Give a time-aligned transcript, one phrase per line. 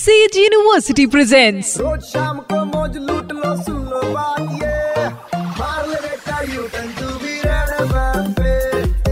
[0.00, 1.76] Says university presents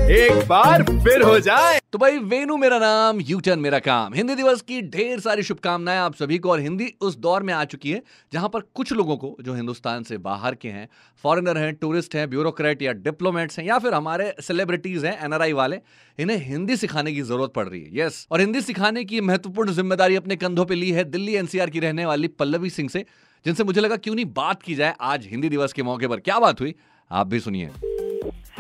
[0.09, 4.61] एक बार फिर हो जाए। तो भाई वेनु मेरा नाम यूटर्न मेरा काम। हिंदी दिवस
[4.63, 8.03] की ढेर सारी शुभकामनाएँ आप सभी को, और हिंदी उस दौर में आ चुकी है,
[8.33, 10.89] जहाँ पर कुछ लोगों को, जो हिंदुस्तान से बाहर के हैं
[11.25, 15.81] फॉरेनर हैं टूरिस्ट हैं ब्यूरोक्रेट या डिप्लोमेट्स हैं, या फिर हमारे सेलिब्रिटीज हैं एनआरआई वाले,
[16.19, 20.17] इन्हें हिंदी सिखाने की ज़रूरत पड़ रही है। यस और हिंदी सिखाने की महत्वपूर्ण ज़िम्मेदारी
[20.17, 23.05] अपने कंधों पर ली है दिल्ली एनसीआर की रहने वाली पल्लवी सिंह से,
[23.47, 26.39] जिनसे मुझे लगा क्यों नहीं बात की जाए आज हिंदी दिवस के मौके पर। क्या
[26.39, 26.75] बात हुई?
[27.11, 27.71] आप भी सुनिए।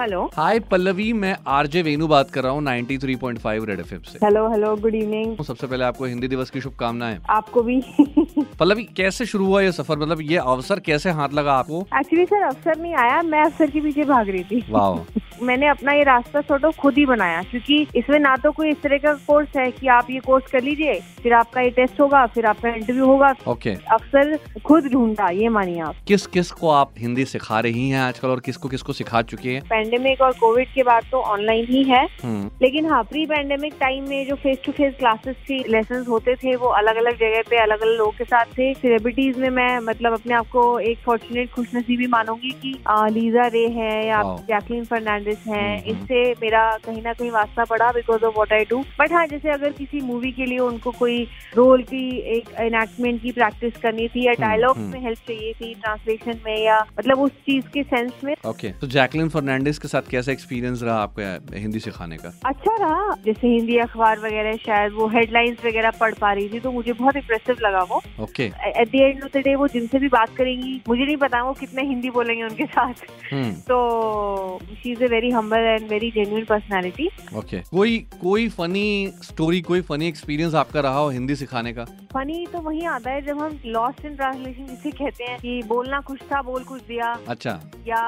[0.00, 4.46] हेलो हाय पल्लवी मैं आरजे वेनु बात कर रहा हूँ 93.5 रेड एफएम से। हेलो
[4.50, 7.80] हेलो गुड इवनिंग सबसे पहले आपको हिंदी दिवस की शुभकामनाएँ। आपको भी।
[8.58, 9.98] पल्लवी कैसे शुरू हुआ ये सफ़र?
[9.98, 11.80] मतलब ये अवसर कैसे हाथ लगा आपको?
[11.98, 15.92] एक्चुअली सर अवसर नहीं आया मैं अवसर के पीछे भाग रही थी। वाह मैंने अपना
[15.92, 19.12] ये रास्ता सॉर्ट ऑफ़ खुद ही बनाया क्योंकि इसमें ना तो कोई इस तरह का
[19.26, 22.68] कोर्स है कि आप ये कोर्स कर लीजिए फिर आपका ये टेस्ट होगा फिर आपका
[22.68, 27.60] इंटरव्यू होगा। ओके अफसर खुद ढूंढा ये मानिए आप। किस किस को आप हिंदी सिखा
[27.60, 29.62] रही हैं आजकल और किसको किसको सिखा चुकी हैं?
[29.68, 34.08] पेंडेमिक और कोविड के बाद तो ऑनलाइन ही है। हम्म, लेकिन हाँ प्री पेंडेमिक टाइम
[34.08, 37.56] में जो फेस टू फेस क्लासेस थी लेसन होते थे वो अलग अलग जगह पे
[37.62, 41.50] अलग अलग लोगों के साथ थे। सेलिब्रिटीज में मैं मतलब अपने आप को एक फॉर्चुनेट
[41.52, 42.72] खुशनसीबी मानूँगी की
[43.12, 47.90] लीजा रे है या जैकलिन फर्नांडिस है हम्म, इनसे मेरा कहीं ना कहीं वास्ता पड़ा
[47.92, 51.22] because of what I do but हाँ जैसे अगर किसी मूवी के लिए उनको कोई
[51.56, 55.52] रोल की एक एनैक्टमेंट की प्रैक्टिस करनी थी या हम्म, डायलॉग हम्म। में हेल्प चाहिए
[55.52, 59.88] थी ट्रांसलेशन में या मतलब उस चीज़ के सेंस में। ओके तो जैकलिन फर्नांडिस के
[59.88, 62.32] साथ कैसा एक्सपीरियंस रहा आपका हिंदी सिखाने का?
[62.46, 66.72] अच्छा रहा जैसे हिंदी अखबार वगैरह शायद वो हेडलाइंस वगैरह पढ़ पा रही थी तो
[66.72, 70.08] मुझे बहुत इम्प्रेसिव लगा वो। Okay at the end of the day वो जिनसे भी
[70.08, 75.02] बात करेंगी मुझे नहीं पता वो कितने हिंदी बोलेंगे उनके साथ। हम्म। तो she is
[75.04, 78.82] a very humble and very genuine personality okay कोई कोई फनी
[79.22, 81.84] स्टोरी कोई फनी एक्सपीरियंस आपका रहा हो हिंदी सिखाने का?
[82.12, 86.00] फनी तो वही आता है जब हम लॉस्ट इन ट्रांसलेशन जिसे कहते हैं कि बोलना
[86.00, 88.02] कुछ था बोल कुछ दिया। अच्छा। या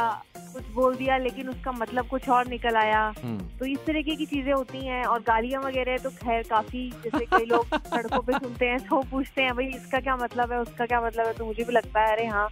[0.52, 4.26] कुछ बोल दिया लेकिन उसका मतलब कुछ और निकल आया। हम्म। तो इस तरीके की
[4.26, 8.66] चीज़ें होती हैं और गालियाँ वगैरह तो खैर काफ़ी जैसे कई लोग सड़कों पे सुनते
[8.66, 10.58] हैं तो पूछते हैं भाई इसका क्या मतलब है?
[10.60, 11.32] उसका क्या मतलब है?
[11.32, 12.48] तो मुझे भी लगता है अरे हाँ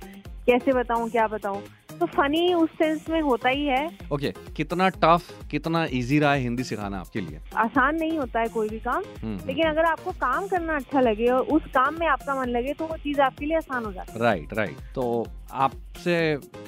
[0.46, 1.62] कैसे बताऊँ क्या बताऊँ?
[2.00, 6.32] तो फनी उस सेंस में होता ही है। ओके okay, कितना टफ कितना इजी रहा
[6.32, 7.40] है हिंदी सिखाना आपके लिए?
[7.56, 11.26] आसान नहीं होता है कोई भी काम हम्म, लेकिन अगर आपको काम करना अच्छा लगे
[11.26, 14.12] और उस काम में आपका मन लगे तो वो चीज़ आपके लिए आसान हो जाती
[14.12, 15.26] है। राइट राइट तो
[15.66, 16.16] आपसे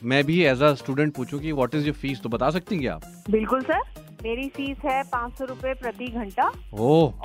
[0.05, 2.83] मैं भी एज अ स्टूडेंट पूछूँ कि व्हाट इज़ योर फ़ीस तो बता सकती हैं
[2.83, 3.03] क्या आप?
[3.31, 6.51] बिल्कुल सर मेरी फ़ीस है पाँच सौ रूपए प्रति घंटा।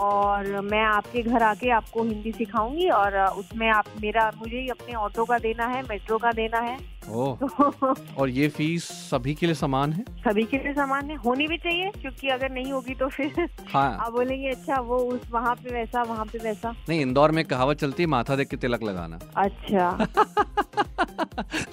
[0.06, 4.94] और मैं आपके घर आके आपको हिंदी सिखाऊँगी और उसमें आप मेरा मुझे ही अपने
[4.96, 9.56] ऑटो का देना है मेट्रो का देना है। तो और ये फ़ीस सभी के लिए
[9.56, 10.04] समान है?
[10.28, 13.98] सभी के लिए समान है। होनी भी चाहिए क्योंकि अगर नहीं होगी तो फिर हाँ।
[14.06, 17.78] आप बोलेंगे अच्छा वो उस वहाँ पे वैसा वहाँ पे वैसा। नहीं इंदौर में कहावत
[17.78, 20.08] चलती है माथा देख के तिलक लगाना। अच्छा।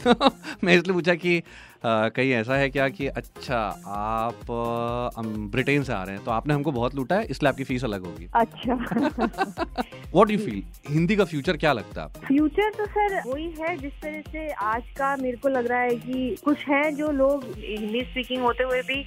[0.04, 0.14] तो
[0.64, 4.44] मैं इसलिए पूछा कि अ, कहीं ऐसा है क्या कि अच्छा आप
[5.52, 8.04] ब्रिटेन से आ रहे हैं तो आपने हमको बहुत लूटा है इसलिए आपकी फ़ीस अलग
[8.06, 8.74] होगी। अच्छा।
[10.14, 12.26] वॉट यू फील हिंदी का फ्यूचर क्या लगता है आपको?
[12.26, 15.96] फ्यूचर तो सर वही है जिस तरह से आज का मेरे को लग रहा है
[15.96, 19.04] कि कुछ है जो लोग हिंदी स्पीकिंग होते हुए भी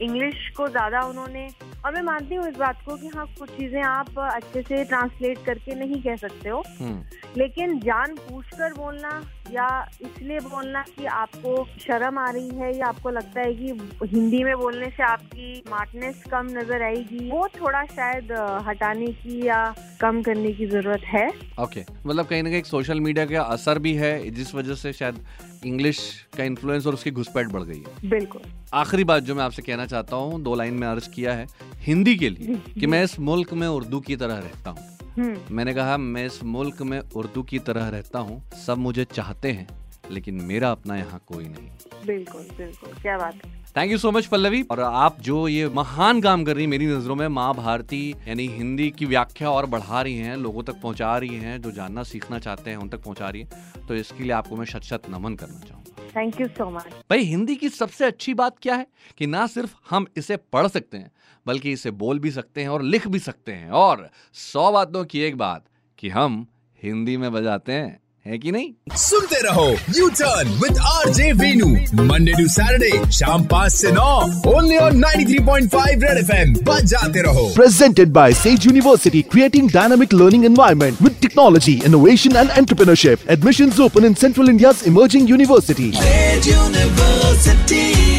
[0.00, 1.48] इंग्लिश को ज़्यादा उन्होंने
[1.86, 5.44] और मैं मानती हूँ इस बात को कि हाँ कुछ चीज़ें आप अच्छे से ट्रांसलेट
[5.46, 7.02] करके नहीं कह सकते हो। हम्म।
[7.36, 9.10] लेकिन जान पूछकर बोलना
[9.52, 9.66] या
[10.02, 13.72] इसलिए बोलना कि आपको शर्म आ रही है या आपको लगता है कि
[14.06, 18.32] हिंदी में बोलने से आपकी स्मार्टनेस कम नज़र आएगी वो थोड़ा शायद
[18.66, 22.06] हटाने की या कम करने की ज़रूरत है। Okay okay.
[22.06, 25.24] मतलब कहीं ना कहीं सोशल मीडिया का असर भी है जिस वजह से शायद
[25.64, 25.98] इंग्लिश
[26.36, 28.42] का इन्फ्लुएंस और उसकी घुसपैठ बढ़ गई है। बिल्कुल।
[28.74, 31.46] आखिरी बात जो मैं आपसे कहना चाहता हूँ दो लाइन में अर्ज़ किया है
[31.78, 34.86] हिंदी के लिए कि मैं इस मुल्क में उर्दू की तरह रहता हूँ।
[35.16, 39.52] हम्म। मैंने कहा मैं इस मुल्क में उर्दू की तरह रहता हूँ सब मुझे चाहते
[39.52, 39.68] हैं
[40.10, 41.68] लेकिन मेरा अपना यहाँ कोई नहीं।
[42.06, 46.20] बिल्कुल बिल्कुल क्या बात है। Thank you so much Pallavi और आप जो ये महान
[46.20, 47.98] काम कर रही हैं मेरी नज़रों में माँ भारती
[48.28, 52.02] यानी हिंदी की व्याख्या और बढ़ा रही हैं लोगों तक पहुँचा रही हैं जो जानना
[52.02, 55.02] सीखना चाहते हैं उन तक पहुँचा रही हैं तो इसके लिए आपको मैं शत शत
[55.10, 58.86] नमन करना चाहूँगा। थैंक यू सो मच भाई हिंदी की सबसे अच्छी बात क्या है?
[59.18, 61.10] कि ना सिर्फ़ हम इसे पढ़ सकते हैं
[61.46, 65.20] बल्कि इसे बोल भी सकते हैं और लिख भी सकते हैं। और सौ बातों की
[65.20, 65.64] एक बात
[65.98, 66.46] कि हम
[66.82, 71.66] हिंदी में बजाते हैं। है कि नहीं सुनते रहो U turn with R J Venu
[72.06, 74.08] Monday to Saturday शाम पाँच से नौ
[74.52, 81.00] ओनली ऑन 93.5 रेड एफएम बजाते रहो Presented by Sage University, creating dynamic learning environment
[81.06, 83.24] with technology, innovation and entrepreneurship.
[83.36, 85.90] Admissions open in Central India's emerging university.
[86.50, 88.15] University